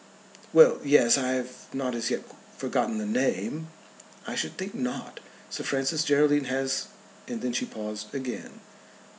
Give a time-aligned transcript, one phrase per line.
[0.51, 2.23] "Well, yes; I have not as yet
[2.57, 3.67] forgotten the name."
[4.25, 5.19] "I should think not.
[5.51, 6.87] Sir Francis Geraldine has"
[7.27, 8.61] And then she paused again.